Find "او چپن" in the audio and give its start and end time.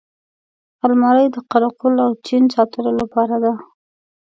2.05-2.43